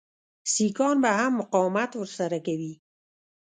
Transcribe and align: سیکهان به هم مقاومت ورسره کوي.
سیکهان 0.53 0.97
به 1.03 1.11
هم 1.19 1.33
مقاومت 1.39 1.91
ورسره 1.95 2.39
کوي. 2.47 2.73